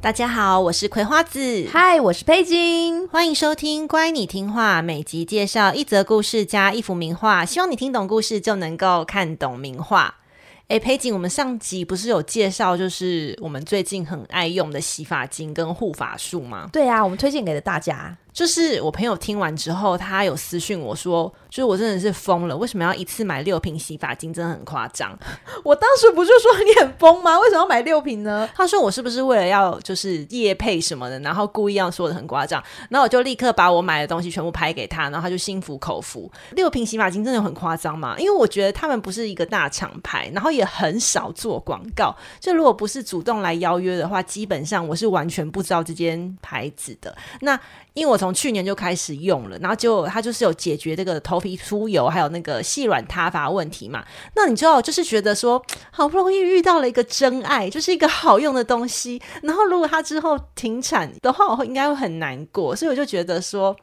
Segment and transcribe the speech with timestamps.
[0.00, 1.66] 大家好，我是葵花子。
[1.72, 3.08] 嗨，我是佩金。
[3.08, 10.14] 欢迎收听《乖，你听话》，每集介绍一则故事加一幅名画，希望你听懂故事就能够看懂名画。
[10.68, 16.68] 哎，佩锦，我们上集不是有介绍，就是我们最近很爱用的洗发精跟护发素吗？
[16.72, 18.16] 对啊，我们推荐给了大家。
[18.36, 24.30] 就是我朋友听完之后，他有私讯我说，就是我真的是疯了，为什么要一次买六瓶洗发精？
[24.30, 25.18] 真的很夸张。
[25.64, 27.40] 我当时不就说你很疯吗？
[27.40, 28.46] 为什么要买六瓶呢？
[28.54, 32.62] 他说我是不是为了要就是夜配什么的，然后故意要说的很夸张。
[32.90, 36.30] 然后我就立刻把我买的东西全部拍给他，然后他就心服口服。
[36.50, 38.18] 六瓶洗发精真的很夸张嘛？
[38.18, 42.14] 因为我觉得他们不是一个大厂牌，然后也很少做广告。
[42.38, 47.16] 就如果不是主动来邀约的话，基本上我是完全不知道这间牌子的。
[47.40, 47.58] 那
[47.96, 54.04] 因为我从去年就开始用了，然后就它就是有解决这个头皮出油还有那个细软塌发问题嘛。
[54.34, 59.20] 那你知道，就是觉得说 好不容易遇到了一个真爱，就是一个好用的东西。
[59.42, 62.76] 然后如果它之后停产的话，我会应该会很难过。
[62.76, 63.74] 所以我就觉得说。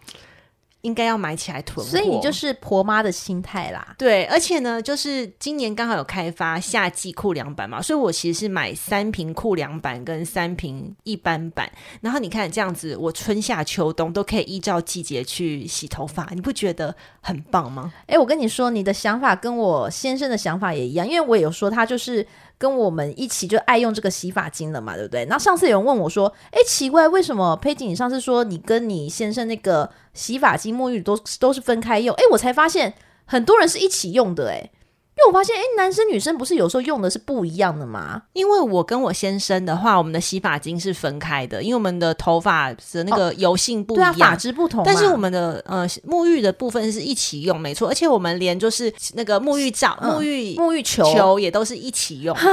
[0.84, 3.95] 应该要买起来囤货，所以你就是婆妈的心态啦。
[3.98, 11.72] 对，而且呢，就是今年刚好有开发夏季酷凉版嘛，所以我其实是买三瓶酷凉版跟三瓶一般版。
[12.02, 17.92] 然后你看这样子，我春夏秋冬都可以依照季节去洗头发，你不觉得很棒吗？
[18.08, 22.28] 哎，我跟你说，你的想法跟我先生的想法也一样，因为我有说他就是。
[22.58, 25.26] 跟我们一起就爱用这个洗发精了嘛，对不对？
[25.26, 32.94] 那上次有人问我说：“哎，奇怪，为什么佩锦你上次说你跟你先生那个洗发精、沐浴都都是分开用？”哎，我才发现
[33.25, 34.69] 很多人是一起用的，哎。
[35.28, 38.23] 我发现，哎，男生女生不是有时候用的是不一样的吗？
[38.34, 44.84] 因为我跟我先生的话，我们的洗发精是分开的，因为我们的头发的那个油性不一样，哦、对啊，发质不同。
[44.85, 47.88] 但是我们的呃沐浴的部分是一起用，没错。
[47.88, 52.35] 而且我们连就是那个沐浴皂、沐浴、嗯、沐浴球球也都是一起用。
[52.35, 52.50] 哈，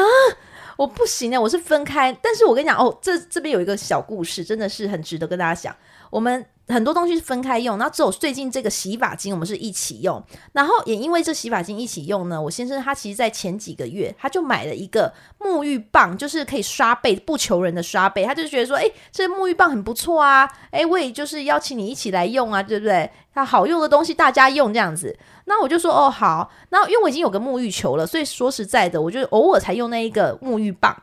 [0.76, 2.16] 我不行啊，我是分开。
[2.22, 5.74] 但是我跟你讲，哦，这这边有一个小故事，真的是很值得跟大家讲。
[6.10, 6.44] 我们。
[6.68, 10.22] 很多东西是分开用，然后只有最近这个洗发精我们是一起用，
[10.52, 23.10] 然后也因为这洗发精一起用呢，我先生他其实在前几个月他就买了一个沐浴棒，就是可以刷背不求人的刷背，他就觉得说，哎，这沐浴棒很不错啊，哎，我也就是邀请你一起来用啊，对不对？
[23.34, 30.96] 他好用的东西大家用这样子，那我就说哦好，那因为我已经有个沐浴球了，所以说实在的，我就偶尔才用那一个沐浴棒。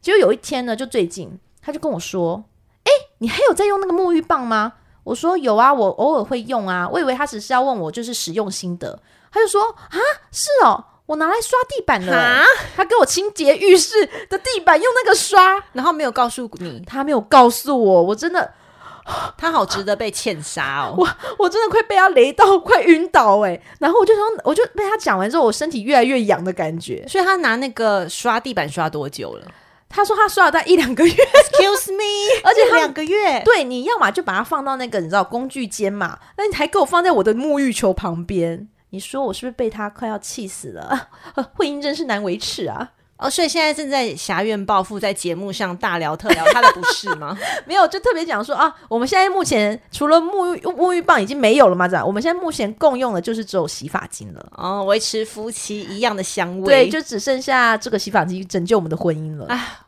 [0.00, 2.44] 结果有一天呢，就最近他就跟我说，
[2.84, 4.72] 哎，你还有在用那个沐浴棒吗？
[5.04, 6.88] 我说有啊，我偶尔会用啊。
[6.88, 8.98] 我以为他只是要问我就是使用心得，
[9.32, 9.98] 他就说啊，
[10.30, 12.16] 是哦，我拿来刷地板的。
[12.16, 12.44] 啊，
[12.76, 18.52] 他给我清洁浴室的地板用那个刷，然后没有告诉你，他没有告诉我，我真的，
[19.36, 20.94] 他好值得被欠杀哦。
[20.96, 23.60] 我我真的快被他雷到，快晕倒哎。
[23.80, 27.04] 然后我就说，我就被他讲完之后，我身体越来越痒的感觉。
[27.08, 29.46] 所以他拿那个刷地板刷多久了？
[29.92, 40.82] 他说他刷了大概一两个月，Excuse me， 而且两个月，对，你要嘛就把它放到那个你知道工具间嘛，那你还给我放在我的沐浴球旁边，你说我是不是被他快要气死了？
[41.34, 42.90] 啊， 婚姻真是难维持啊！
[43.18, 47.38] 哦，所以现在正在挟怨报复，在节目上大聊特聊他的不是吗？
[47.64, 59.81] 没有，就特别讲说啊，我们现在目前除了沐浴沐浴棒已经没有了嘛，这样我们现在目前共用的就是只有洗发精了哦，维持夫妻一样的香味，对，就只剩下这个洗发精拯救我们的婚姻了啊。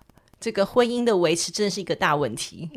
[0.44, 2.68] 这个婚姻的维持真的是一个大问题。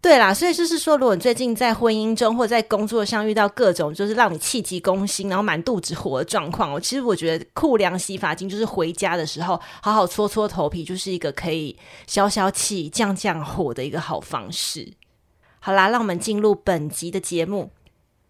[0.00, 11.76] 对啦，所以就是说，如果你最近在婚姻中或者在工作上遇到各种就是让你气急攻心，然后满肚子火的状况，我其实我觉得酷凉洗发精就是回家的时候好好搓搓头皮，就是一个可以
[12.06, 14.92] 消消气、降降火的一个好方式。
[15.58, 17.70] 好啦，让我们进入本集的节目。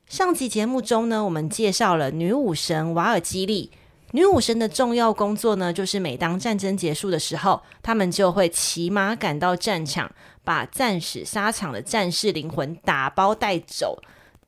[0.06, 3.70] 上集节目中呢，我们介绍了女武神瓦尔基利。
[4.12, 10.11] 女武神的重要工作呢，就是每当战争结束的时候，他们就会骑马赶到战场，
[10.44, 14.00] 把战死沙场的战士灵魂打包带走。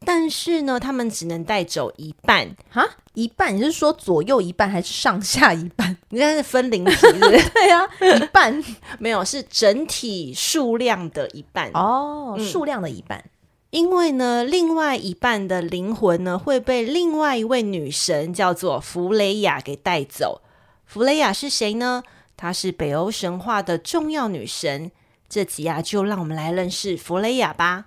[0.06, 3.56] 但是呢，他们只能带走一半哈，一半？
[3.56, 5.96] 你是说左右一半，还是上下一半？
[6.10, 7.50] 你看是分灵体是不是？
[7.50, 8.62] 对呀、啊，一半
[9.00, 13.24] 没有，是整体数量的一半哦，数量的一半。
[13.74, 20.42] 因为呢，另外一半的灵魂呢，会被另外一位女神叫做弗雷亚给带走。
[20.86, 22.04] 弗雷亚是谁呢？
[22.36, 24.92] 她是北欧神话的重要女神。
[25.28, 27.86] 这集啊，就让我们来认识弗雷亚吧。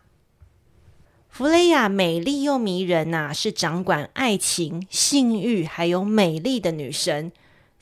[1.29, 7.31] 弗雷亚美丽又迷人呐、是掌管爱情、性欲还有美丽的女神。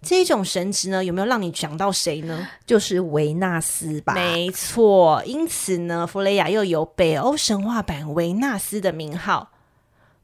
[0.06, 2.48] 这种神职呢，有没有让你想到谁呢？
[2.66, 4.14] 就是维纳斯吧。
[4.14, 9.52] 没错，因此呢，弗雷亚又有北欧神话版维纳斯的名号。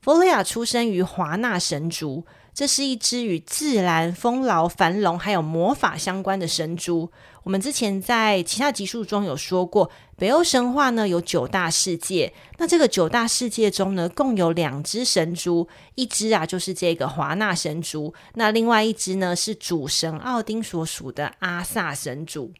[0.01, 2.25] 弗雷亚出生于华纳神族。
[2.53, 7.09] 这是一只与自然、丰饶、繁荣还有魔法相关的神族。
[7.43, 12.31] 我们之前在其他集数中有说过，北欧神话呢有九大世界。
[12.59, 22.53] 那这个九大世界中呢，共有两只神族，一只啊就是这个华纳神族，那另外一只呢是主神奥丁所属的阿萨神族。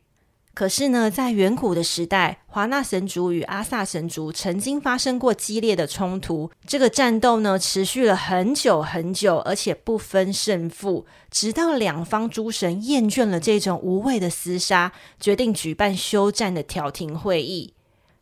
[0.53, 6.51] 可是呢，在远古的时代，华纳神族与阿萨神族曾经发生过激烈的冲突。
[6.68, 11.06] 这个战斗呢，持续了很久很久，而且不分胜负。
[11.30, 17.74] 直到两方诸神厌倦了这种无谓的厮杀，决定举办休战的调停会议。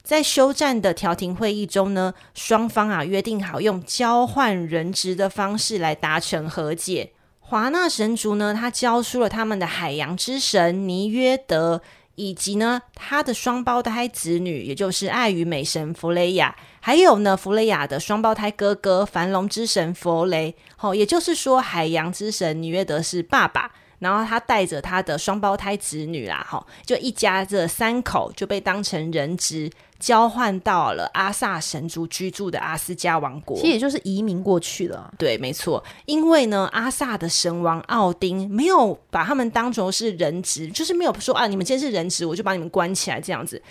[0.03, 7.11] 在休战的调停会议中呢，双方啊约定好用交换人质的方式来达成和解。
[7.39, 11.81] 华纳神族呢，他交出了他们的海洋之神尼约德。
[12.19, 20.53] 以及呢，他的双胞胎子女，也就是爱与美神弗雷亚，还有呢，弗雷亚的双胞胎哥哥繁龙之神弗雷。
[20.75, 23.71] 好，也就是说，海洋之神尼约德是爸爸。
[23.99, 29.69] 然后他带着他的双胞胎子女啦，哈，就一家这三口就被当成人质，
[29.99, 33.57] 交换到了阿萨神族居住的阿斯加王国。
[33.57, 35.13] 其实也就是移民过去了。
[35.17, 35.83] 对，没错。
[36.05, 43.61] 因为呢，阿萨的神王奥丁没有把他们当成是人质，就是没有说啊，你们今天是人质，我就把你们关起来这样子。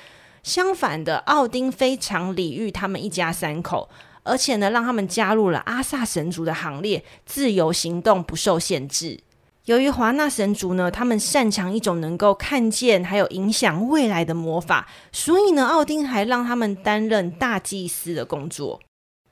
[0.43, 3.89] 相反的，奥丁非常礼遇他们一家三口，
[4.23, 9.19] 而且呢，让他们加入了阿萨神族的行列，自由行动，不受限制。
[9.69, 18.81] 由于华纳神族呢，他们擅长一种能够看见还有影响未来的魔法，所以呢，奥丁还让他们担任大祭司的工作。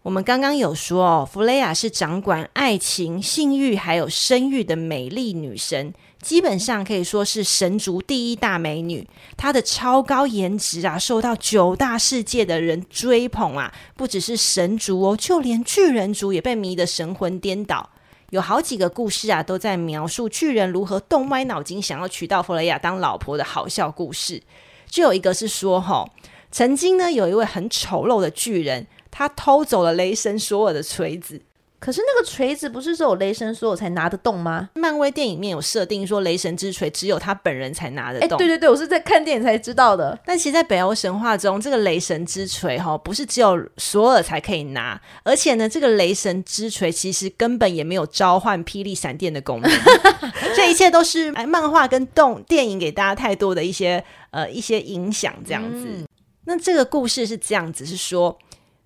[0.03, 9.09] 我们刚刚有说哦，弗雷亚是掌管爱情、性欲还有生育的美丽女神，基本上可以说是神族第一大美女。
[9.39, 17.89] 她的超高颜值啊，受到九大世界的人追捧啊，不只是神族哦，就连巨人族也被迷得神魂颠倒。
[18.31, 24.43] 有好几个故事啊，都在描述巨人如何动歪脑筋，想要娶到弗雷亚当老婆的好笑故事。
[24.88, 26.08] 就有一个是说，哈，
[26.50, 31.43] 曾经呢，有一位很丑陋的巨人，他偷走了雷神索尔的锤子。
[31.87, 34.69] 可是那个锤子不是只有雷神所有才拿得动吗？
[34.75, 38.31] 漫威电影里面有设定说，雷神之锤只有他本人才拿得动。
[38.35, 40.19] 哎，对对对，我是在看电影才知道的。
[40.27, 49.71] 但其实，在北欧神话中，这个雷神之锤哈，不是只有索尔才可以拿，而且呢，这个雷神之锤其实根本也没有召唤霹雳闪电的功能。
[50.56, 55.87] 这一切都是哎，漫画跟动电影给大家太多的一些呃一些影响，这样子。
[55.87, 56.05] 嗯。
[56.49, 58.37] 那这个故事是这样子，是说。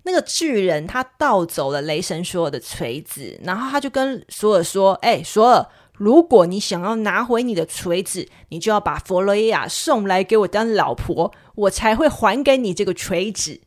[0.03, 13.61] 那个巨人他盗走了雷神索尔的锤子，然后他就跟索尔说：“哎、欸，索尔，如果你想要拿回你的锤子，你就要把弗雷亚送来给我当老婆，我才会还给你这个锤子。”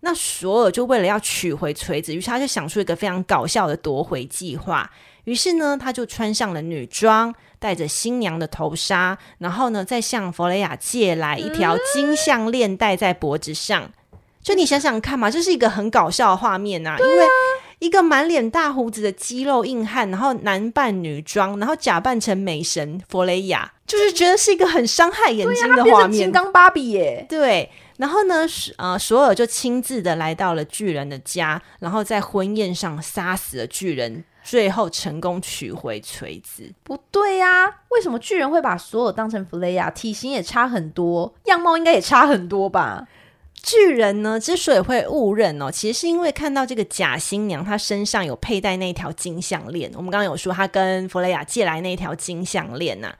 [0.00, 4.88] 那索尔就为了要取回锤子，于是他就想出一个非常搞笑的夺回计划。
[5.24, 13.90] 于是呢，他就穿上了女装，戴着新娘的头纱，然后呢，再向弗雷亚借来一条金项链，戴在脖子上。
[14.42, 17.26] 就你想想看嘛，这是一个很搞笑的画面呐、啊，因为
[17.80, 26.12] 一个满脸大胡子的肌肉硬汉，然后男扮女装，然后假扮成美神弗雷亚，就是觉得是一个很伤害眼睛的画面。
[26.12, 27.70] 金刚芭比耶，对。
[27.98, 36.72] 然后呢，呃，索尔就亲自的来到了巨人的家，然后在婚宴上杀死了巨人，最后成功取回锤子。
[36.84, 39.90] 不对呀、啊，为什么巨人会把索尔当成弗雷亚？
[39.90, 43.04] 体型也差很多，样貌应该也差很多吧？
[43.68, 49.90] 巨人呢，之所以会误认哦，其实是因为看到这个假新娘，她身上有佩戴那条金项链。
[49.94, 53.18] 我们刚刚有说，她跟弗雷亚借来那条金项链呐、啊。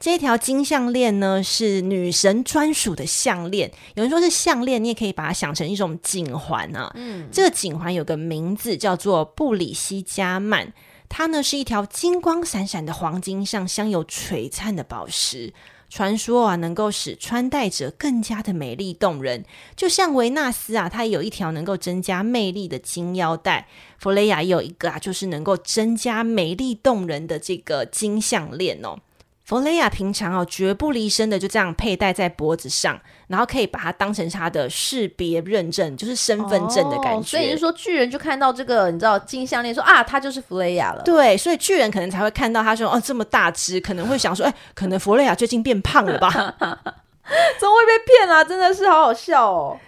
[0.00, 3.70] 这条金项链呢，是女神专属的项链。
[3.94, 6.90] 有人说是项链，你也可以把它想成一种颈环啊。
[6.96, 10.72] 嗯，这个颈环有个名字叫做布里西加曼，
[11.08, 15.54] 它呢是一条金光闪闪的黄金上镶有璀璨的宝石。
[15.94, 19.44] 传说啊，能够使穿戴者更加的美丽动人，
[19.76, 28.98] 就像维纳斯啊，她有一条能够增加魅力的金腰带，弗雷亚也有一个啊，就是能够增加美丽动人的这个金项链哦。
[29.44, 37.20] 弗雷亚平常哦绝不离身的就这样佩戴在脖子上，然后可以把它当成他的识别认证，就是身份证的感觉。
[37.20, 41.02] 哦、所以就说巨人就看到这个，你知道金项链，说啊，他就是弗雷亚了。
[41.02, 46.30] 对，所以巨人可能才会看到他说哦这么大只，可能会想说， 哎，可能弗雷亚最近变胖了吧？
[46.30, 48.44] 怎么会被骗啊？
[48.44, 49.78] 真的是好好笑哦。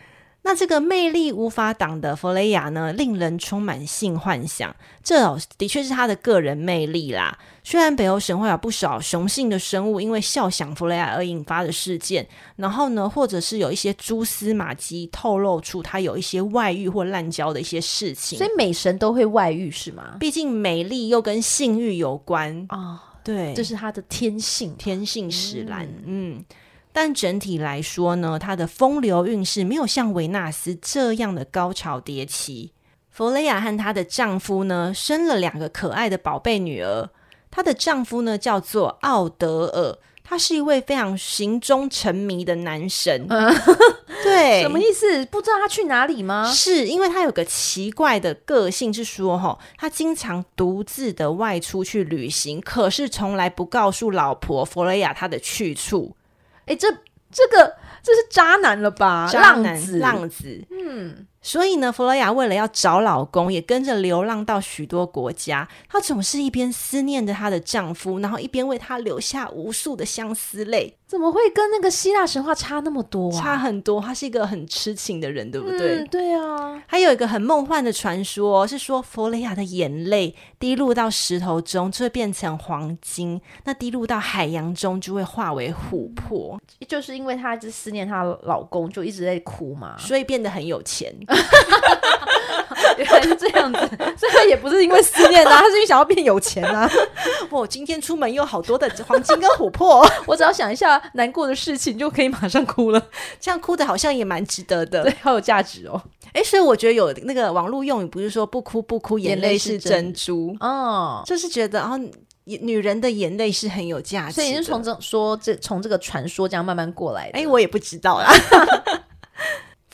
[0.46, 4.72] 那这个魅力无法挡的弗雷亚呢，令人充满性幻想。
[5.02, 7.36] 这的确是他的个人魅力啦。
[7.64, 12.24] 虽然北欧神话有不少雄性的生物因为肖想弗雷亚而引发的事件，
[12.54, 18.38] 然后呢，或者是有一些蛛丝马迹透露出他有一些外遇或滥交的一些事情。
[18.38, 20.16] 所以美神都会外遇是吗？
[20.20, 22.78] 毕竟美丽又跟性欲有关啊。
[22.78, 25.84] 哦，对，这是他的天性，天性使然。
[26.04, 26.36] 嗯。
[26.36, 26.44] 嗯
[26.98, 32.72] 但整体来说呢，她的风流韵事没有像维纳斯这样的高潮迭起。
[33.10, 37.10] 弗雷亚和她的丈夫呢，生了两个可爱的宝贝女儿。
[37.50, 43.26] 她的丈夫呢，叫做奥德尔，他是一位非常行踪沉迷的男神。
[43.28, 43.54] 嗯、
[44.22, 45.26] 对， 什么意思？
[45.26, 46.50] 不知道他去哪里吗？
[46.50, 56.15] 是因为他有个奇怪的个性，是说哈，他经常独自的外出去旅行，可是从来不告诉老婆弗雷亚他的去处。
[56.66, 56.86] 哎，这
[57.32, 59.28] 这个这是渣男了吧？
[59.32, 61.26] 渣男浪子，浪子，嗯。
[61.40, 65.68] 所以呢，弗洛亚为了要找老公，也跟着流浪到许多国家。
[65.88, 70.96] 她总是一边思念着她的丈夫，然后一边为他流下无数的相思泪。
[71.06, 73.40] 怎么会跟那个希腊神话差那么多啊？
[73.40, 74.00] 差很多。
[74.00, 75.98] 他是一个很痴情的人，对不对？
[75.98, 76.82] 嗯，对啊。
[76.88, 86.60] 还有一个很梦幻的传说，是说弗雷亚的眼泪滴入到石头中就会变成黄金，那滴入到海洋中就会化为琥珀。
[86.88, 91.14] 就是因为她一直思念她老公，就一直在哭嘛，所以变得很有钱。
[92.98, 93.80] 原来是这样子，
[94.16, 96.88] 所以他也不是因为思念啊， 他是因为想要变有钱啊。
[97.50, 103.02] 我今天出门有好多的黄金跟琥珀，我只要想一下难过的事情，就可以马上哭了。
[103.40, 106.00] 这样哭的好像也蛮值得的，对，好有价值哦。
[106.32, 111.98] 哎，所以我觉得有那个网络用语，不是说不哭不哭，眼泪是珍珠哦，就是觉得哦，
[112.44, 114.34] 女人的眼泪是很有价值。
[114.34, 117.38] 所以你是从这说这从这个传说这样慢慢过来的。
[117.38, 118.30] 哎，我也不知道啦。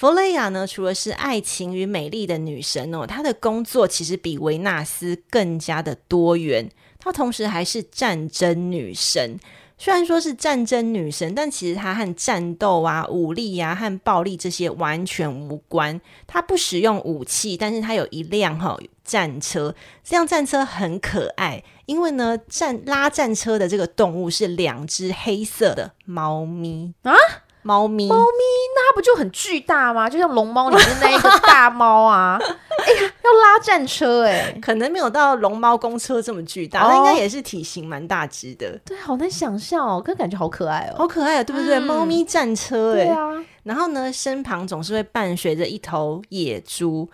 [0.02, 6.68] 弗雷亚呢，除了是爱情与美丽的女神哦，她的工作其实比维纳斯更加的多元。
[6.99, 9.38] 她同时还是战争女神。
[9.78, 16.00] 虽然说是战争女神，但其实她和战斗啊、武力、啊、和暴力这些完全无关。
[16.26, 19.73] 她不使用武器，但是她有一辆哈、哦、战车。
[20.02, 27.14] 这辆战车很可爱，因为呢，战拉战车的这个动物是两只黑色的猫咪啊。
[27.62, 28.42] 猫咪，猫咪，
[28.75, 30.09] 那它不就很巨大吗？
[30.11, 32.38] 就像龙猫里面那一个大猫啊！
[32.42, 38.78] 哎呀，要拉战车哎、欸，可能没有到龙猫公车这么巨大，那、哦、应该也是体型蛮大只的。
[38.85, 41.78] 对，好难想象哦，可感觉好可爱哦，好可爱啊，对不对？
[41.78, 43.45] 猫、嗯、咪战车哎、欸，对啊。
[43.62, 47.09] 然后呢，身旁总是会伴随着一头野猪，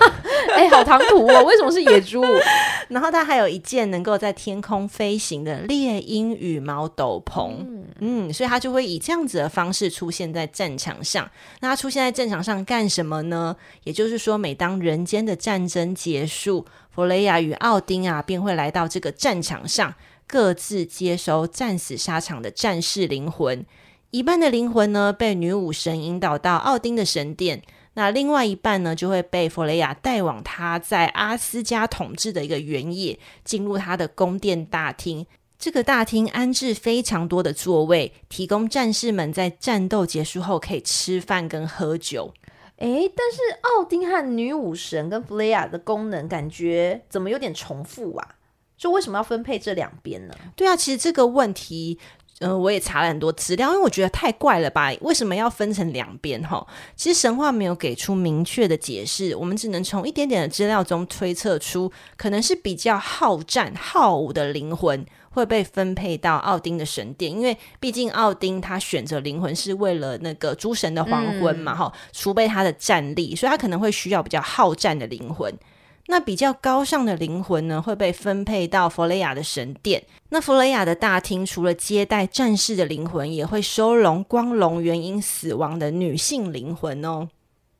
[0.54, 1.44] 哎、欸，好唐突哦！
[1.44, 2.22] 为什么是野猪？
[2.88, 11.30] 然后它还有一件能够在天空飞行的猎鹰羽毛斗篷，嗯，嗯，所以它就会以这样子的方式出现在战场上。
[11.60, 13.54] 那它出现在战场上干什么呢？
[13.84, 19.94] 也就是说，每当人间的战争结束，弗雷亚与奥丁啊便会来到这个战场上，
[20.26, 23.64] 各自接收战死沙场的战士灵魂。
[24.10, 27.62] 一半的灵魂呢，被女武神引导到奥丁的神殿，
[27.94, 35.26] 那另外一半呢，就会被弗雷亚带往他在阿斯加统治的一个原野，进入他的宫殿大厅。
[35.58, 42.32] 这个大厅安置非常多的座位，提供战士们在战斗结束后可以吃饭跟喝酒。
[42.76, 48.36] 诶，但是奥丁和女武神跟弗雷亚的功能感觉怎么有点重复啊？
[48.80, 50.34] 就为什么要分配这两边呢？
[50.56, 51.98] 对啊，其实这个问题。
[52.42, 54.90] 嗯、呃，我也查了很多资料，因为我觉得太怪了吧？
[55.02, 56.42] 为什么要分成两边？
[56.42, 75.54] 哈，其实神话没有给出明确的解释，我们只能从一点点的资料中推测出，可能是比较好战、好武的灵魂会被分配到奥丁的神殿，因为毕竟奥丁他选择灵魂是为了那个诸神的黄昏嘛，哈、嗯，储备他的战力，所以他可能会需要比较好战的灵魂。
[76.10, 80.02] 那比较高尚的灵魂呢，会被分配到弗雷亚的神殿。
[80.30, 87.28] 那弗雷亚的大厅除了接待战士的灵魂，也会收容光荣原因死亡的女性灵魂哦。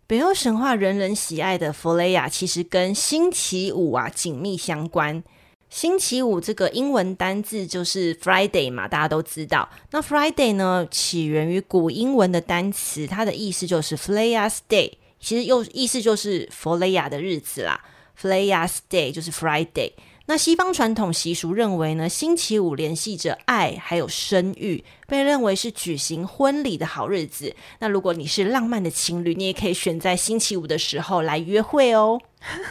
[0.07, 5.23] 北欧神话人人喜爱的弗雷亚，其实跟星期五啊紧密相关。
[5.69, 9.69] 星期五这个英文单字就是 Friday 嘛，大家都知道。
[9.91, 17.81] 那 Friday 呢，起源于古英文的单词，它的意思就是 Freya's Day，其实又意思就是弗雷亚的日子啦。
[18.21, 19.93] Freya's Day 就是 Friday。
[20.27, 27.55] 那西方传统习俗认为呢，星期五联系着爱还有生育，被认为是举行婚礼的好日子。
[27.81, 32.21] 那如果你是浪漫的情侣，你也可以选在星期五的时候来约会哦。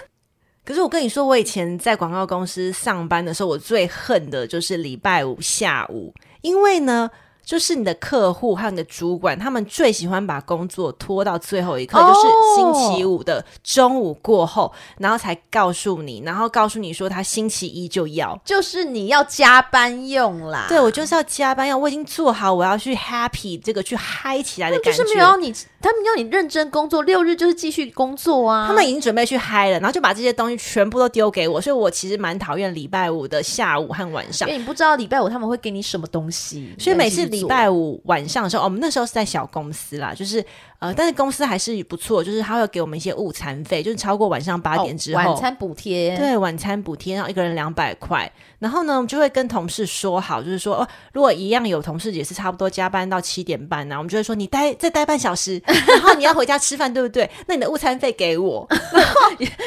[0.63, 7.09] 可是我跟你说，我以前在广告公司上班的时候，我最恨的就是礼拜五下午，因为呢。
[7.49, 20.67] 就是你的客户和你的主管，他们最喜欢把工作拖到最后一刻，哦、就是星期五的中午过后，然后才告诉你，然后告诉你说他星期一就要，就是你要加班用啦。
[20.69, 25.03] 对，我就是要加班用，我已经做好我要去 happy 这个去嗨起来的感觉。
[25.03, 25.51] 就是没有你，
[25.81, 28.67] 他们要你认真工作，六日就是继续工作啊。
[28.67, 40.43] 他们已经准备去嗨了，然后就把这些东西全部都丢给我，所以我其实蛮讨厌礼拜五的下午和晚上，因为你不知道礼拜五他们会给你什么东西，所以每次礼礼拜五晚上的时候，我们那时候是在小公司啦，就是
[40.79, 48.31] 呃，但是公司还是不错，就是他会给我们一些午餐费，就是超过晚上八点之后，晚餐补贴，对，晚餐补贴，然后一个人两百块。
[48.59, 57.29] 然后呢，我们就会跟同事说好，就是说，哦，如果一样有同事也是差不多加班到七点半呢，我们就会说，你待再待半小时， 然后你要回家吃饭，对不对？
[57.45, 59.19] 那你的午餐费给我，然后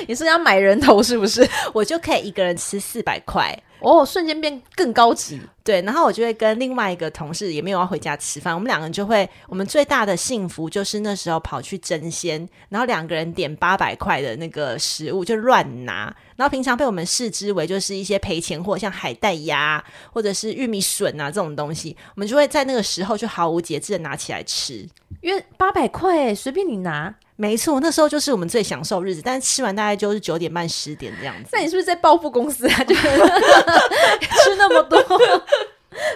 [0.07, 1.47] 你是要买人头是不是？
[1.75, 3.54] 我就可以一个人吃四百块。
[3.81, 5.40] 哦，瞬间变更高级。
[5.64, 24.88] 对，然后我就会跟另外一个同事，也没有要回家吃饭，我们两个人就会，我们最大的幸福就是那时候跑去争先，然后两个人点八百块的那个食物就乱拿，然后平常被我们视之为就是一些赔钱货，像海带鸭或者是玉米笋啊这种东西，我们就会在那个时候就毫无节制的拿起来吃，
[25.21, 27.14] 因为八百块随便你拿。
[27.35, 31.49] 没错，那时候就是我们最享受日子，但是吃完大概就是九点半十点这样子。
[31.52, 32.85] 那你是不是在报复公司啊？
[32.85, 35.02] 就 吃那么多。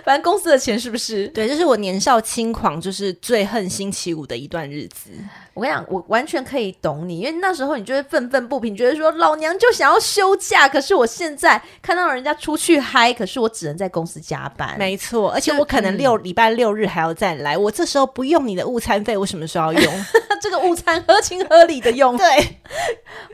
[0.04, 1.28] 反正公司的钱是不是？
[1.28, 5.10] 对，就是我年少轻狂，就是最恨星期五的一段日子。
[5.56, 14.76] 我跟你讲，我完全可以懂你，因为那时候你就会愤愤不平，觉得说老娘就想要休假，可是我现在看到人家出去嗨，可是我只能在公司加班。
[14.78, 20.04] 没错，而且我可能六礼拜六日还要再来，我这时候不用你的午餐费，我什么时候要用？
[20.42, 22.14] 这个午餐合情合理的用。
[22.18, 22.58] 对，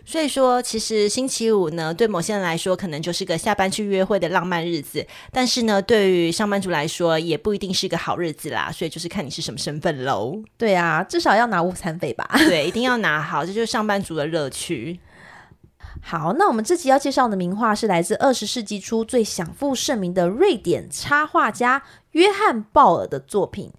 [0.05, 10.41] 所以说其实星期五呢，对某些人来说可能就是个下班去约会的浪漫日子，但是呢，对于上班族来说也不一定是个好日子啦，所以就是看你是什么身份喽。
[10.57, 12.29] 对啊，至少要拿午餐费吧？
[12.49, 15.01] 对，一定要拿好，这就是上班族的乐趣。
[16.01, 21.83] 好，那我们这集要介绍的名画是来自二十世纪初最享负盛名的瑞典插画家
[22.13, 23.73] 约翰鲍尔的作品。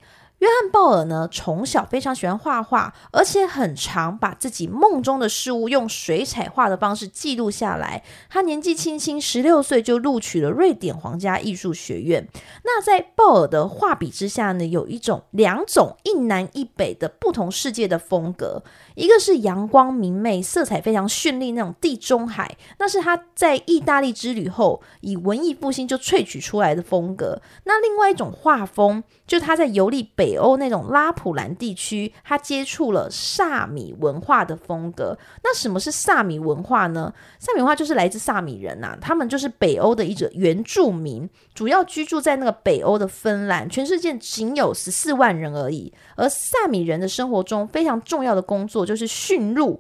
[0.44, 8.04] 约翰鲍尔呢，从小非常喜欢画画，而且很常把自己梦中的事物用水彩画的方式记录下来。
[8.30, 12.28] 他年纪轻轻，十六岁就录取了瑞典皇家艺术学院。
[12.66, 18.62] 那在鲍尔的画笔之下呢，有一种两种一南一北的不同世界的风格。
[18.96, 27.42] 一个是阳光明媚、色彩非常绚丽那种地中海，那是他在意大利之旅后以文艺复兴就萃取出来的风格。
[27.64, 35.16] 那另外一种画风，就他在游历北北欧那种拉普兰地区，他接触了萨米文化的风格。
[35.44, 37.14] 那什么是萨米文化呢？
[37.38, 45.94] 萨米文化就是来自萨米人呐、他们就是北欧的一种原住民，主要居住在那个北欧的芬兰，全世界仅有十四万人而已。
[46.16, 48.84] 而萨米人的生活中非常重要的工作。
[48.84, 49.80] 就是驯鹿，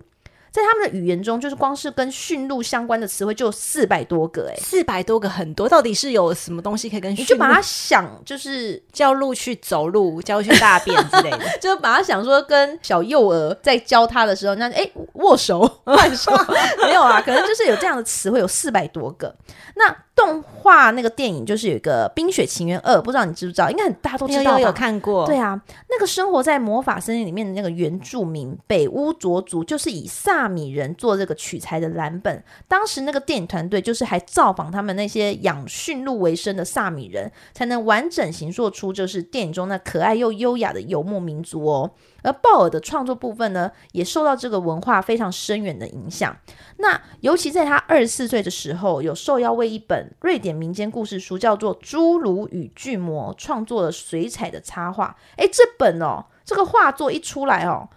[0.53, 7.11] 在他们的语言中，就是光是跟驯鹿相关的词汇就有四百多个，哎，四百多个很多，到底是有什么东西可以跟？
[7.11, 16.31] 你就把它想，就是教鹿去走路，教去大便之类的， 就把它想说跟小幼儿在教他的时候，那哎握手 换手
[16.85, 17.19] 没有啊？
[17.19, 19.35] 可能就是有这样的词汇，有四百多个。
[19.75, 23.71] 那动画那个电影就是有一个《冰雪奇缘二》，不知道你知不知道？
[23.71, 24.59] 应该很大家都知道？
[24.59, 25.25] 有，看过。
[25.25, 32.43] 对啊，那个生活在魔法森林里面的那个原住民北乌卓族，就是以萨萨米人做这个取材的蓝本。
[32.67, 41.91] 当时那个电影团队就是还造访他们那些养驯鹿为生的萨米人，才能完整形塑出就是电影中那可爱又优雅的游牧民族哦。
[42.23, 46.35] 而鲍尔的创作部分呢，也受到这个文化非常深远的影响。
[46.77, 55.15] 那尤其在他二十四岁的时候，有受邀为一本瑞典民间故事书，叫做《侏儒与巨魔》，创作了水彩的插画。
[55.37, 57.87] 诶，这本哦，这个画作一出来哦，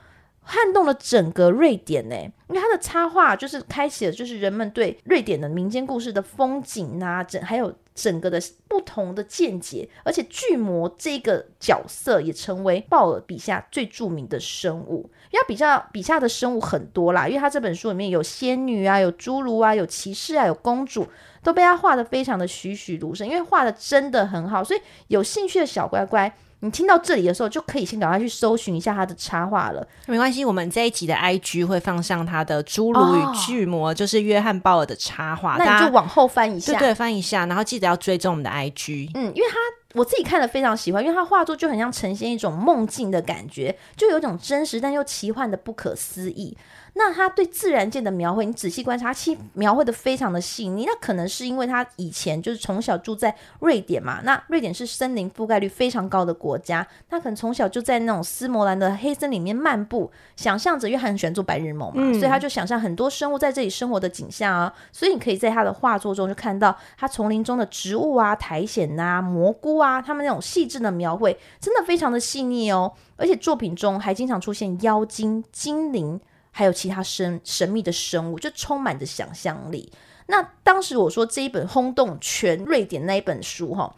[0.46, 2.16] 撼动了整个瑞典呢。
[2.48, 7.74] 因为他的插画就是开启了，就是人们对瑞典的民间故事的风景啊，整还有。
[7.96, 15.10] 整个的不同的见解，而且巨魔这个角色也成为鲍尔笔下最著名的生物。
[15.32, 21.06] 因为他笔下笔下的生物很多啦，因为他这本书里面有仙女啊，有侏儒啊，有骑士啊，有公主，
[21.42, 23.26] 都被他画的非常的栩栩如生。
[23.26, 29.86] 因为画的真的很好，所以有兴趣的小乖乖你听到这里的时候，就可以先赶快去搜寻一下他的插画了。
[30.06, 35.56] 没关系，我们这一集的 IG 会放上他的《侏儒与巨魔》，哦，就是约翰鲍尔的插画。
[35.58, 39.10] 那你就往后翻一下，对对，翻一下，然后记得要追踪我们的 IG。
[39.14, 39.56] 嗯，因为他
[39.94, 46.56] 我自己看了非常喜欢，因为他画作就很像呈现一种梦境的感觉，就有种真实但又奇幻的不可思议。
[46.98, 50.86] 那他对自然界的描绘，你仔细观察，他其实描绘的非常的细腻。
[50.86, 64.72] 那可能是因为他以前就是从小住在瑞典嘛，那瑞典是森林覆盖率非常高的国家，他可能从小就在那种斯摩兰的黑森林里面漫步，想象着，因为他很喜欢做白日梦嘛，嗯、所以他就想象很多生物在这里生活的景象啊。
[64.90, 72.90] 所以你可以在他的画作中就看到他丛林中的植物啊、苔藓啊、蘑菇啊，他们那种细致的描绘，真的非常的细腻哦。
[73.16, 76.18] 而且作品中还经常出现妖精、精灵。
[76.56, 79.92] 还有其他生神秘的生物，就充满着想象力。
[80.28, 83.94] 那当时我说这一本轰动全瑞典那一本书，哈，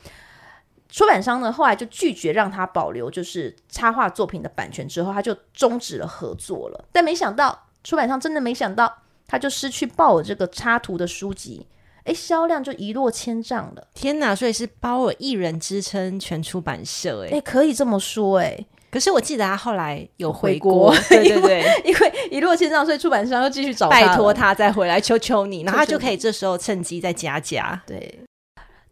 [0.89, 6.85] 出版商呢后来就拒绝让他保留就是插画作品的版权，之后他就终止了合作了。
[6.91, 8.93] 但没想到出版商真的没想到，
[9.29, 11.65] 他就失去鲍尔这个插图的书籍，
[12.03, 13.87] 哎，销量就一落千丈了。
[13.95, 14.35] 天哪！
[14.35, 18.67] 所以是包尔一人支撑全出版社，哎，哎，可以这么说，哎。
[18.91, 27.83] 可是我记得他后来有回国， 对对对，因为一落千丈，所以出版商又继续找他，拜托他再回来，求求你，然后他就可以这时候趁机再加价。
[27.87, 28.21] 对，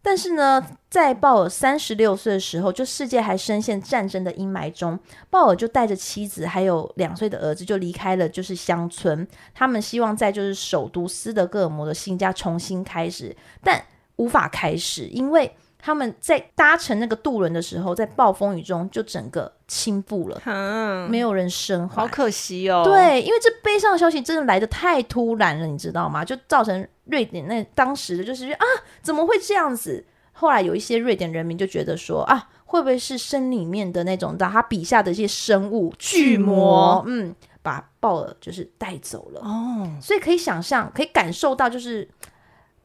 [0.01, 13.83] 但是呢，在鲍尔三十六岁的时候，就世界还深陷战争的阴霾中，鲍尔就带着妻子还有两岁的儿子就离开了，就是乡村，他们希望在就是首都斯德哥尔摩的新家重新开始，但
[14.17, 15.51] 无法开始，因为。
[15.79, 22.81] 他们在搭乘那个渡轮的时候，在暴风雨中就整个倾覆了，嗯，没有人生还，好可惜哦。
[22.83, 26.25] 对，因为这悲伤的消息真的来的太突然了，你知道吗？
[26.25, 28.65] 就造成瑞典那当时的就是啊，
[29.01, 30.03] 怎么会这样子？
[30.33, 39.89] 后来有一些瑞典人民就觉得说啊，会不会是山里面的那种，他笔下的一些生物巨魔，嗯，把鲍尔就是带走了哦。
[40.01, 42.09] 所以可以想象，可以感受到，就是。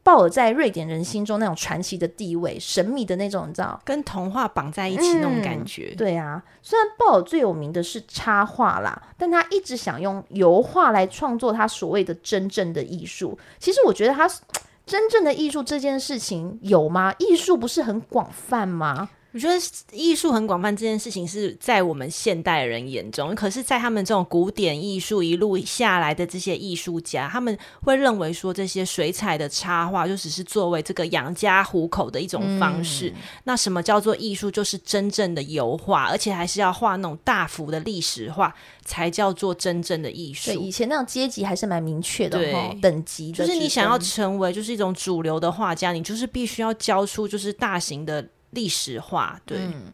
[0.03, 5.93] 鲍尔在瑞典人心中那种传奇的地位，神秘的那种，你知道，跟童话绑在一起那种感觉。
[5.93, 13.37] 嗯、对啊，虽然鲍尔最有名的是插画啦，但他一直想用油画来创作他所谓的真正的艺术。
[13.57, 14.29] 其实我觉得他
[14.85, 17.13] 真正的艺术这件事情有吗？
[17.17, 19.09] 艺术不是很广泛吗？
[19.33, 19.55] 我觉得
[19.91, 33.09] 艺术很广泛这件事情是在我们现代人眼中，可是，在他们这种古典艺术一路下来的这些艺术家，他们会认为说，这些水彩的插画就只是作为这个养家糊口的一种方式。
[33.09, 34.51] 嗯、那什么叫做艺术？
[34.51, 38.53] 就是真正的油画，而且还是要画那种大幅的历史画，
[38.85, 40.51] 才叫做真正的艺术。
[40.51, 48.23] 对，以前那种阶级还是蛮明确的，哈，等级就是你想要成为就是一种主流的画家，你就是必须要交出就是大型的。
[48.53, 49.93] 历史画，对、嗯。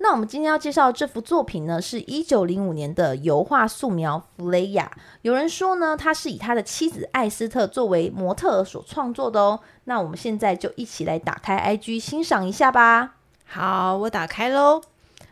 [0.00, 4.88] 那我们今天要介绍这幅作品呢，是一九零五年的油画素描弗雷亚。
[5.22, 9.58] 有人说呢，他是以他的妻子艾斯特作为模特儿所创作的哦。
[9.84, 13.16] 那我们现在就一起来打开 IG 欣赏一下吧。
[13.44, 14.80] 好，我打开喽。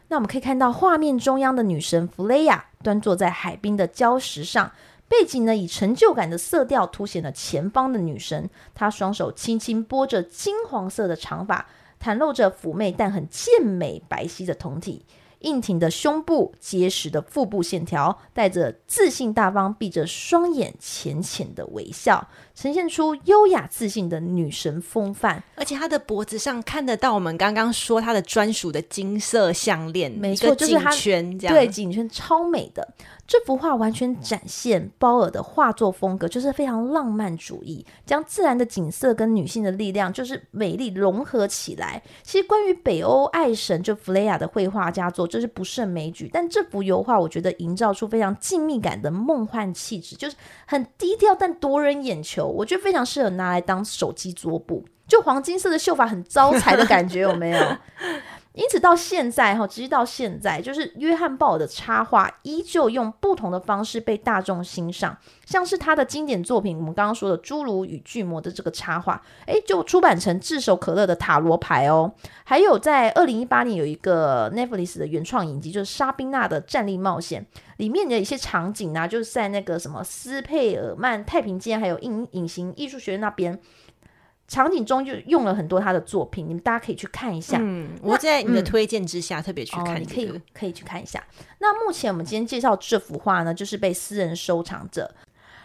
[0.09, 4.73] 那我们可以看到画面中央的女神弗雷亚端坐在海滨的礁石上，
[5.07, 8.51] 背景呢以成就感的色调凸显了前方的女神。
[8.75, 11.67] 她双手轻轻拨着金黄色的长发。
[12.01, 15.05] 袒露着妩媚但很健美白皙的胴体，
[15.41, 25.41] 硬挺的胸部，结实的腹部线条，带着自信大方，闭着双眼，浅浅的微笑，呈现出优雅自信的女神风范。
[25.55, 32.95] 而且她的脖子上看得到我们刚刚说她的专属的金色项链，没错，就是她圈这样，对，颈圈超美的。
[33.29, 42.01] 这幅画完全展现鲍尔的画作风格，就是非常浪漫主义，将自然的景色跟女性的力量，就是美丽融合起来。
[42.23, 46.31] 其实关于北欧爱神就弗雷亚的绘画佳作，就是不胜枚举。
[46.33, 52.46] 但这幅油画，我觉得营造出非常静谧感的梦幻气质，就是很低调但夺人眼球。
[52.47, 57.77] 我觉得非常适合拿来当手机桌布，就黄金色的绣法很招财的感觉，有没有？
[58.57, 65.15] 因此到现在哈，直到现在，就是约翰鲍尔的插画依旧用不同的方式被大众欣赏。
[65.45, 72.11] 像是他的经典作品，我们刚刚说的《侏儒与巨魔》的这个插画，诶，就出版成炙手可热的塔罗牌哦。
[72.45, 83.61] 还有在二零一八年有一个 Netflix 的原创影集，就是莎宾娜的战力冒险，里面的一些场景啊，就是在那个什么斯佩尔曼太平间，还有隐隐形艺术学院那边。
[84.49, 87.59] 场景中就用了很多他的作品，你们大家可以去看一下。
[87.61, 91.23] 嗯，我在你的推荐之下特别去看，这个哦，你可以可以去看一下。
[91.59, 95.15] 那目前我们今天介绍这幅画呢，就是被私人收藏者。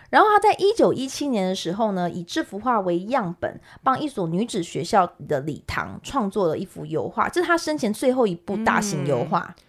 [0.10, 9.56] 然后他在一九一七年的时候呢，以这幅画为样本，帮一所女子学校的礼堂创作了一幅油画，这是他生前最后一部大型油画。
[9.58, 9.63] 嗯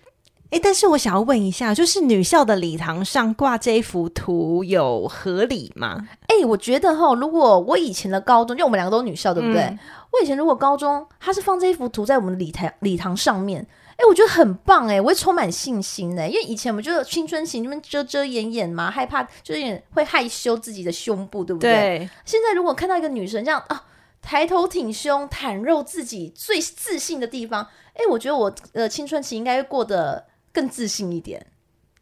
[0.53, 6.07] 哎，但是我想要问一下，就是女校的礼堂上挂这一幅图有合理吗？
[6.27, 9.63] 哎，我觉得哈，如果我以前的高中，就我们两个都是女校，对不对？
[9.63, 9.79] 嗯、
[10.13, 21.73] 我以前如果高中他是放这一幅图在我们的礼堂礼堂上面，哎，我觉得很棒哎，我会充满信心哎，因为以前我们就是青春期，你们遮遮掩掩嘛，害怕就是会害羞自己的胸部，对不对？
[21.73, 22.11] 对。
[22.27, 23.85] 现在如果看到一个女生这样啊，
[24.21, 30.27] 抬头挺胸，袒露自己最自信的地方，哎，我觉得我呃青春期应该会过得。
[30.53, 31.45] 更自信一点，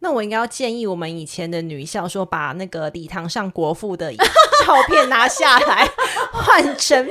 [0.01, 4.13] 那我应该要建议我们以前的女校说，把那个礼堂上国父的
[4.67, 5.89] 照片拿下来，
[6.33, 7.09] 换成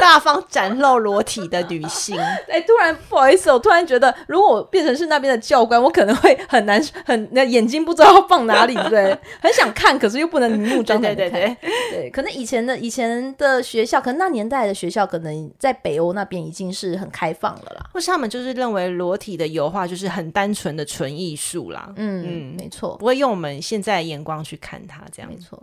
[0.00, 2.18] 大方展露裸体的女性。
[2.48, 11.40] 哎，突然不好意思，我突然觉得，如果我变成是那边的教官，我可能会很难，很那眼睛不知道要放哪里，对，很想看，可是又不能明目张胆的看。
[11.40, 17.86] 对对对对， 对，可能以前的以前的学校，可能那年代的学校，可能在北欧那边已经是很开放了啦。
[17.92, 21.92] 或是他们就是认为裸体的油画就是很单纯的纯艺术啦。
[21.96, 25.62] 嗯嗯，没错，不会用我们现在的眼光去看它，这样没错。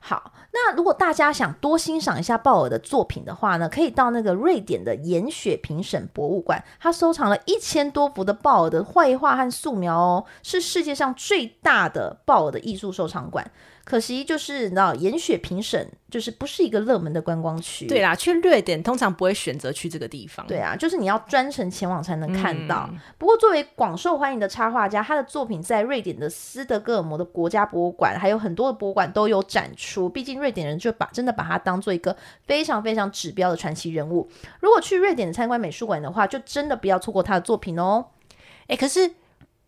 [0.00, 13.50] 好，那如果大家想多欣赏一下鲍尔的作品的话呢，可以到那个瑞典的严雪评审博物馆，他收藏了一千多幅的鲍尔的绘画和素描哦，是世界上最大的鲍尔的艺术收藏馆。
[13.84, 17.86] 可惜就是你知道，严雪评审就是不是一个热门的观光区。
[17.86, 20.46] 对啦，去瑞典通常不会选择去这个地方。
[20.46, 22.88] 对啊，就是你要专程前往才能看到。
[22.90, 30.08] 嗯、不过作为广受欢迎的插画家，他的作品在瑞典的斯德哥尔摩的国家博物馆，还有很多的博物馆都有展出。
[30.08, 32.16] 毕竟瑞典人就把真的把他当做一个
[32.46, 34.26] 非常非常指标的传奇人物。
[34.60, 38.06] 如果去瑞典参观美术馆的话，就真的不要错过他的作品哦。
[38.68, 39.10] 哎，可是。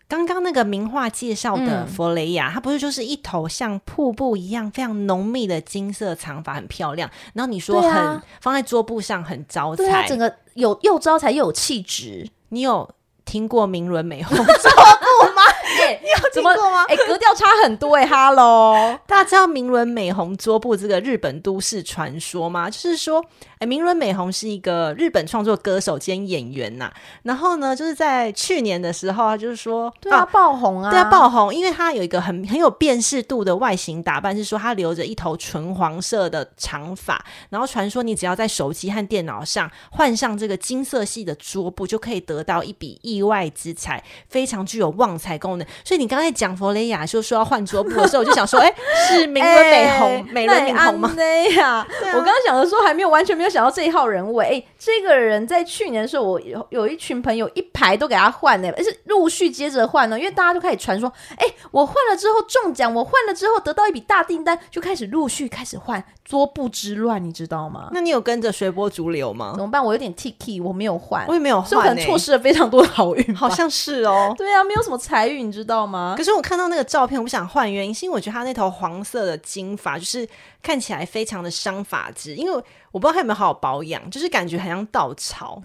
[0.09, 7.11] 刚刚那个名画介绍的佛雷亚，嗯，它不是就是一头像瀑布一样非常浓密的金色长发，很漂亮。
[7.35, 12.29] 然后你说很，啊，放在桌布上很招财，对，整个有又招财又有气质。
[12.51, 12.89] 你有
[13.25, 15.43] 听过名伦美后 桌布吗？
[15.87, 16.85] 欸、你有听过吗？
[16.89, 18.07] 哎、欸，格调差很多哎、欸。
[18.07, 22.71] 哈喽， 大家知道明伦美红桌布这个日本都市传说吗？
[22.71, 26.95] 就是说，哎、欸，明伦美红是一个日本创作歌手兼演员呐、啊。
[27.23, 37.25] 然后呢，就是在去年的时候，就是说，对啊，爆红啊，对啊，爆红，因为他有一个很很有辨识度的外形打扮，是说他留着一头纯黄色的长发。
[37.51, 45.67] 然后传说，你只要在手机和电脑上换上这个金色系的桌布，就可以得到一笔意外之财，非常具有旺财功能。
[45.85, 48.75] 所以你刚才讲佛雷亚就说要换桌布的时候，我就想说，哎、欸，
[49.09, 51.13] 是明伦美红、欸、美轮美红吗？
[51.15, 54.37] 对呀、啊，我刚刚想的时候还没有完全没有想到这一号人物。
[54.37, 67.89] 哎、欸，这个人在去年的时候，我有有一群朋友一排都给他换呢，而是陆续接着换呢，因为大家就开始传说，哎、欸，我换了之后中奖，我换了之后得到一笔大订单，就开始陆续开始换桌布之乱，你知道吗？
[67.93, 69.53] 那你有跟着随波逐流吗？
[69.55, 69.85] 怎么办？
[69.85, 74.35] 我有点 Tiki，我没有换，我也没有换、欸，所以可能错失了非常多的好运，好像是哦。
[74.37, 76.15] 对啊，没有什么财运，你知道吗？
[76.17, 80.29] 可是我看到那个照片，我不想换原因，是因为我觉得他那头黄色的金发就是
[80.63, 82.53] 看起来非常的伤发质，因为
[82.93, 85.61] 我不知道他有没有好好保养，就是感觉很像稻草。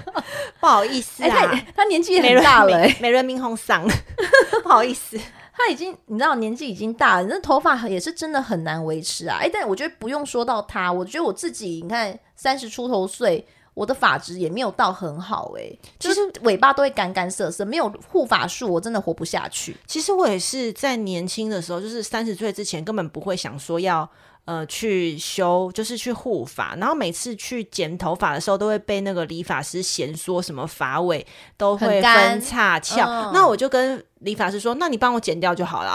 [0.60, 3.88] 不好意思啊，欸、他，他年纪也很大了、欸，美人明红嗓，
[4.62, 5.16] 不好意思，
[5.56, 9.38] 他已经你知道年纪已经大了，那头发也是真的很难维持啊。
[9.40, 13.46] 哎、欸，但我觉得不用说到他，我觉得我自己，你看三十出头岁。
[13.78, 19.76] 我的发质也没有到很好诶、欸，其实尾巴都会干干涩涩，没有护发素我真的活不下去。
[19.86, 24.10] 其实我也是在年轻的时候，就是三十岁之前根本不会想说要
[24.48, 31.26] 呃去修，就是去护发，然后每次去剪头发的时候，都会被那个理发师嫌说什么发尾
[31.58, 35.94] 都会分叉翘，那、嗯、我就跟理发师说，那你帮我剪掉就好了，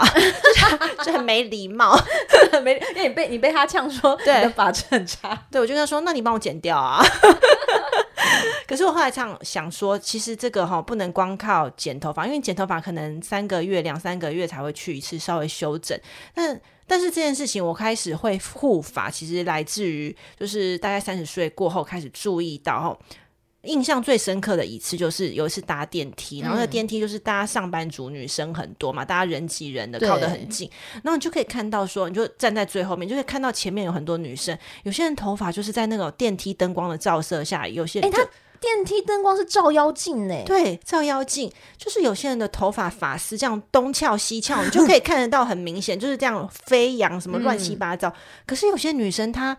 [1.04, 1.98] 就很没礼貌，
[2.62, 7.04] 没因为你被你被他呛说对你的发质很差，对我就跟他说，那你帮我剪掉啊。
[8.66, 15.98] 可是我后来想想说，其实这个哈不能光靠剪头发，因为剪头发可能三个月、两三个月才会去一次，稍微修整。
[16.34, 22.98] 但但是这件事情，我开始会护发，其实来自于就是大概三十岁过后开始注意到。
[23.64, 30.70] 印象最深刻的一次就是有一次搭电梯，然后那电梯就是大家上班族女生很多嘛，大家人挤人的，靠得很近，
[31.02, 38.18] 然后你就可以看到说，你就站在最后面，就可以看到前面有很多女生，有些人头发就是在那种电梯灯光的照射下，有些人就。
[38.60, 40.34] 电梯灯光是照妖镜呢？
[40.46, 48.08] 对，照妖镜就是有些人的头发发丝这样东翘西翘，你就可以看得到很明显，就是这样飞扬什么乱七八糟。
[48.08, 48.14] 嗯、
[48.46, 49.54] 可是有些女生她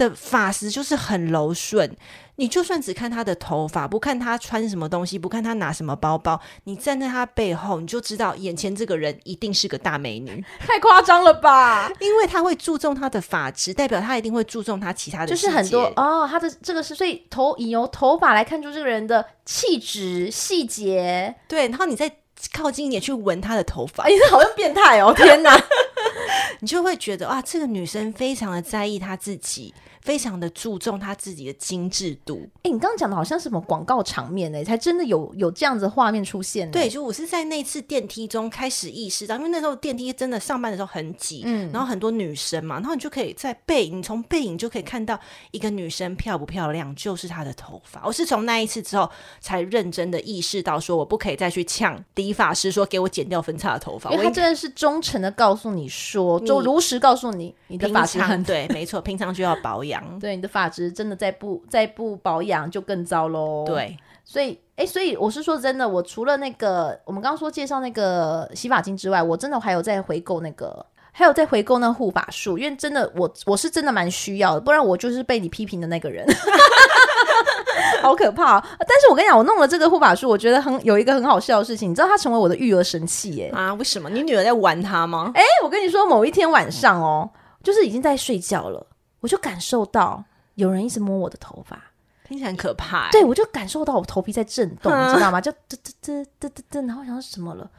[0.00, 1.96] 的发丝就是很柔顺。
[2.36, 10.42] 你就算只看他的头发，不看他穿什么东西，不看他拿什么包包，你站在他背后，你就知道眼前这个人一定是个大美女。
[10.58, 11.92] 太夸张了吧？
[12.00, 16.26] 因为他会注重他的发质，代表他一定会注重他其他的，就是很多哦。
[16.26, 21.34] 他的这个是所以头以由头发来看出这个人的气质细节。
[21.46, 22.10] 对，然后你再
[22.52, 25.12] 靠近一点去闻她的头发， 哎，这好像变态哦！
[25.16, 25.56] 天哪，
[26.60, 29.74] 你就会觉得啊，这个女生非常的在意她自己。
[30.00, 32.40] 非常的注重她自己的精致度。
[32.54, 34.64] 哎、欸，你刚刚讲的好像是什么广告场面呢、欸？
[34.64, 36.70] 才真的有有这样子的画面出现、欸。
[36.72, 48.00] 对，就我是在那次电梯中开始意识到，因为那时候电梯真的上班的时候很挤，嗯，然后很多女生嘛，然后你就可以在背影，从背影就可以看到一个女生漂不漂亮，就是她的头发。
[48.06, 60.00] 我是从那一次之后才认真的意识到，说我不可以再去呛理发师说给我剪掉分叉的头发，因为他真的是忠诚的告诉你说，就如实告诉你，你的发质很 对，没错，平常就要保养。
[60.20, 63.64] 对，你的发质真的再不再不保养就更糟喽。
[63.66, 76.26] 对，所以哎，所以我是说真的，我除了那个我们刚刚说介绍那个洗发精之外，我真的还有在回购那个，还有在回购那护发素，因为真的我我是真的蛮需要的，不然我就是被你批评的那个人
[78.02, 78.64] 好可怕哦。
[78.78, 83.50] 但是我跟你讲，我弄了这个护发素，我觉得很有一个很好笑的事情，你知道它成为我的育儿神器耶？
[83.54, 84.08] 啊，为什么？
[84.08, 85.32] 你女儿在玩它吗？
[85.34, 87.28] 哎，我跟你说，某一天晚上哦，
[87.62, 88.86] 就是已经在睡觉了。
[89.20, 91.78] 我就感受到有人一直摸我的头发，
[92.26, 93.10] 听起来很可怕、欸。
[93.10, 95.40] 对，我就感受到我头皮在震动，你知道吗？
[95.40, 97.70] 就噔噔噔噔噔噔，然后我想说什么了？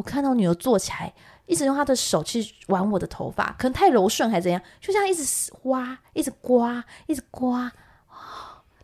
[0.00, 1.12] 我看到女儿坐起来，
[1.44, 7.70] 一直用她的手去玩我的头发，可能太柔顺还是怎样，就这样一直刮，一直刮，一直刮。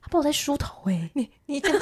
[0.03, 1.79] 他帮我在梳头诶、欸，你你这样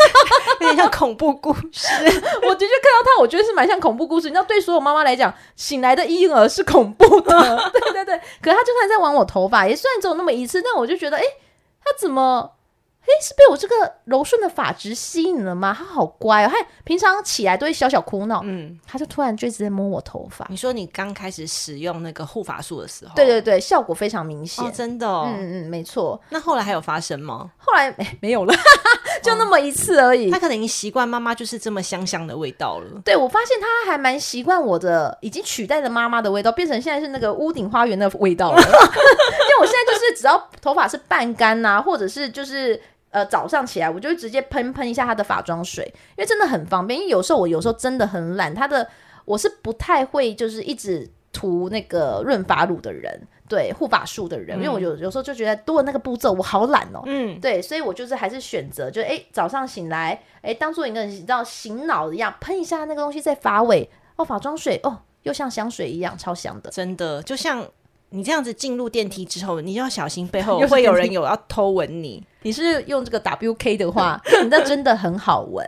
[0.61, 1.88] 有点像恐怖故事。
[2.49, 4.29] 我的确看到他，我觉得是蛮像恐怖故事。
[4.29, 7.33] 你知道，对所有妈妈来讲，醒来的婴儿是恐怖的。
[7.75, 11.23] 对对对，可是他就算在玩我头发，也虽然只有那么一次，但我就觉得，哎，
[11.85, 12.53] 他怎么？
[13.05, 15.75] 哎，是被我这个柔顺的发质吸引了吗？
[15.79, 20.47] 他好乖哦，他平常起来都会小小哭闹，嗯，他就突然就一直在摸我头发。
[20.49, 26.19] 你说你刚开始使用那个护发素的时候，对对对，效果非常明显，哦、真的、哦，嗯嗯，没错。
[26.31, 27.51] 那后来还有发生吗？
[27.59, 28.55] 后来没没有了，
[29.23, 30.31] 就那么一次而已。
[30.31, 33.01] 他可能已经习惯妈妈就是这么香香的味道了。
[33.05, 38.57] 对，我发现他还蛮习惯我的，已经取代了妈妈的味道，变成现在是那个屋顶花园的味道了。
[38.59, 42.81] 因为我现在就是只要头发是半干呐、啊，或者是就是。
[43.14, 45.85] 呃，早上起来我就会直接喷喷一下它的发妆水，
[46.16, 46.98] 因为真的很方便。
[46.98, 48.87] 因为有时候我有时候真的很懒，它的
[49.24, 53.16] 我是不太会就是一直涂那个润发乳的人，
[53.48, 57.03] 对护发素的人，嗯、因为我有有时候就觉得多了那个步骤，我好懒哦。
[57.07, 67.64] 嗯，对，所以我就是还是选择就哎早上醒来哎当做一个你知道醒脑一样喷一下那个东西在发尾哦，发妆水哦又像香水一样超香的，真的就像。
[68.11, 72.24] 你这样子进入电梯之后，你要小心背后 会有人有要偷闻你。
[72.44, 75.66] 你是用这个 WK 的话， 那真的很好闻。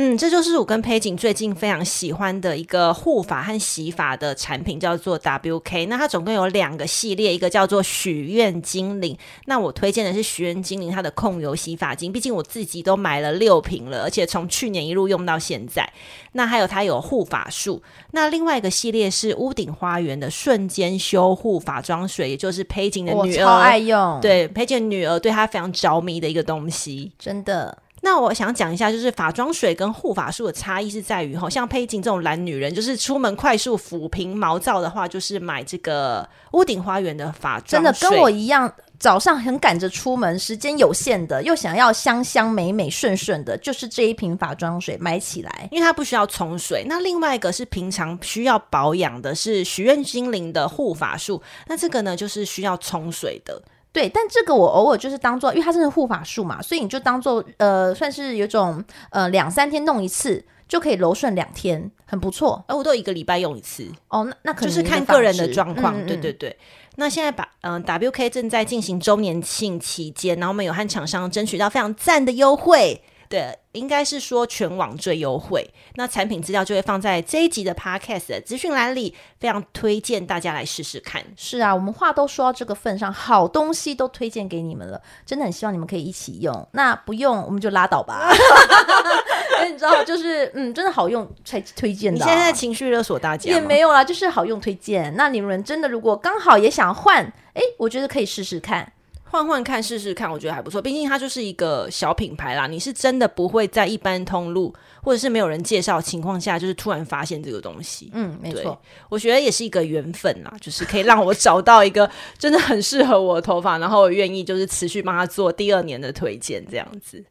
[0.00, 5.88] 嗯，这就是我跟佩锦最近非常喜欢的一个护发和洗发的产品，叫做 WK。
[5.88, 9.18] 那它总共有两个系列，一个叫做许愿精灵。
[9.46, 15.92] 那我推荐的是许愿精灵它的控油洗发精，毕竟我自己都买了六瓶了，而且从去年一路用到现在。
[16.34, 17.82] 那还有它有护发素。
[18.12, 27.76] 那另外一个系列是屋顶花园的瞬间修护发妆水，也就是佩锦的女儿超爱用，对佩锦女儿对她非常着迷的一个东西，真的。
[28.00, 37.70] 那我想讲一下，就是发妆水跟护发素的差异是在于，哈，像佩锦这种懒女人，就是出门快速抚平毛躁的话，就是买这个屋顶花园的发妆水。
[37.70, 46.84] 真的跟我一样，早上很赶着出门，时间有限的，又想要香香美美顺顺的，就是这一瓶发妆水买起来，因为它不需要冲水。
[46.86, 53.60] 那另外一个是平常需要保养的，是许愿精灵的护发素，那这个呢就是需要冲水的。
[53.98, 62.64] 对，但这个我偶尔就是当做，因为它真的护发素嘛，所以你就当做呃，算是有种呃两三天弄一次就可以柔顺两天，很不错。
[62.68, 65.98] 而我都一个礼拜用一次哦，那那可能就是看个人的状况。
[65.98, 66.56] 嗯嗯对对对，
[66.94, 73.02] 那现在把嗯、呃、WK 正在进行周年庆期间，然后我们有和厂商争取到非常赞的优惠。
[73.28, 75.68] 对，应该是说全网最优惠。
[75.96, 81.22] 那产品资料就会放在这一集的 Podcast 的资讯栏里，非常推荐大家来试试看。
[81.36, 86.68] 是啊，我们话都说到这个份上，好东西都推荐给你们了，真的很希望你们可以一起用。
[86.72, 88.30] 那不用我们就拉倒吧。
[89.60, 92.18] 因为你知道，就是嗯，真的好用才推荐的。
[92.18, 93.50] 你现在在情绪勒索大家？
[93.50, 95.14] 也没有啦，就是好用推荐。
[95.16, 98.92] 那你们真的如果刚好也想换，哎，我觉得可以试试看。
[99.30, 100.80] 换换看，试试看，我觉得还不错。
[100.80, 108.10] 毕竟它就是一个小品牌啦，你是真的不会在一般通路或者是没有人介绍情况下，就是突然发现这个东西。
[108.14, 117.24] 嗯，没错，我觉得也是一个缘分啦， 就是可以让我找到一个真的很适合我的头发，然后我愿意就是持续帮他做第二年的推荐，这样子。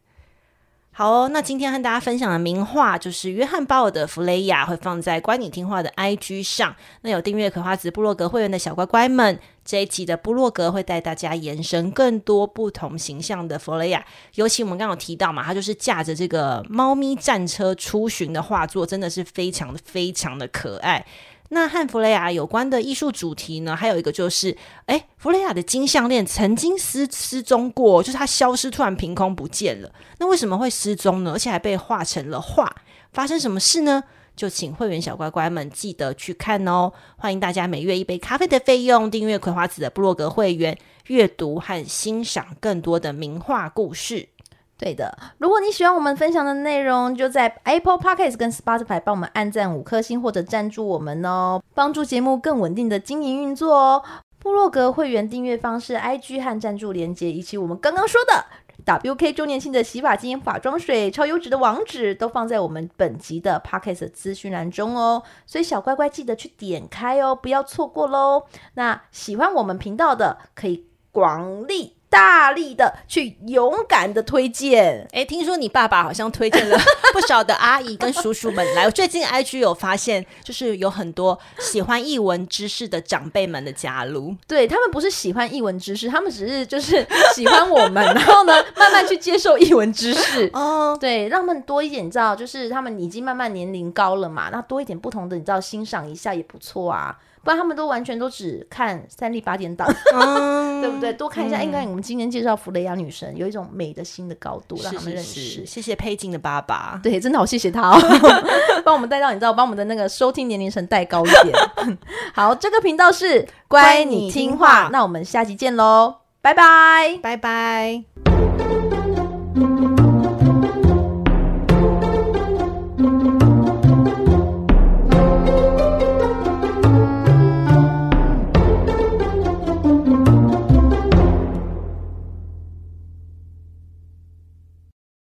[0.98, 6.76] 好哦，那今天和大家分享的名画就是约翰鲍尔的《弗雷亚》，会放在乖你听画的 IG 上。
[7.02, 14.04] 那有订阅葵花子部落格会员的小乖乖们，这一集的部落格会带大家延伸更多不同形象的弗雷亚。
[14.34, 21.06] 尤其我们刚刚有提到嘛，它就是驾着这个猫咪战车出巡的画作，真的是非常非常的可爱。
[21.50, 29.92] 那和弗雷亚有关的艺术主题呢，还有一个就是，诶，弗雷亚的金项链曾经失失踪过，就是它消失，突然凭空不见了。
[30.20, 31.32] 那为什么会失踪呢？
[31.32, 32.76] 而且还被画成了画，
[33.14, 34.04] 发生什么事呢？
[34.36, 36.92] 就请会员小乖乖们记得去看哦。
[37.18, 40.78] 欢迎大家每月一杯咖啡的费用，订阅葵花子的部落格会员，
[41.08, 44.30] 阅读和欣赏更多的名画故事。
[44.78, 54.04] 对的，如果你喜欢我们分享的内容，就在 Apple Podcast 跟 Spotify 帮我们按赞五颗星或者赞助我们哦，帮助节目更稳定的经营运作哦。
[54.38, 58.46] 部落格会员订阅方式、IG 和赞助连接，以及我们刚刚说的
[58.86, 65.24] WK 周年庆的洗发精、发妆水、超优质的网址，都放在我们本集的 Podcast 资讯栏中哦。
[65.48, 68.44] 所以小乖乖记得去点开哦，不要错过喽。
[68.76, 71.97] 那喜欢我们频道的，可以广利。
[72.10, 76.78] 大力的去勇敢的推荐，哎，听说你爸爸好像推荐了
[77.12, 78.86] 不少的阿姨跟叔叔们来。
[78.86, 84.36] 我最近 IG 有发现，就是有很多喜欢译文知识的长辈们的加入。
[84.48, 87.06] 对，他们不是喜欢译文知识，他们只是就是
[87.36, 90.50] 喜欢我们，然后呢， 慢慢去接受译文知识。
[90.54, 97.18] 哦，对，让他们多一点，你知道，就是他们已经慢慢年龄高了嘛，那多一点不同的，你知道，欣赏一下也不错啊。
[97.48, 101.14] 不然他们都完全都只看三立八点档，嗯、 对不对？
[101.14, 105.40] 多看一下，应该我们今天介绍弗雷亚女神，有一种美的新的高度，让他们认识。
[105.40, 107.98] 是是是，谢谢佩金的爸爸，对，真的好谢谢他哦，
[108.84, 111.56] 帮我们带到，你知道，帮我们的那个收听年龄层带高一点。
[112.36, 118.04] 好，这个频道是乖你听话，那我们下集见喽，拜拜，拜拜。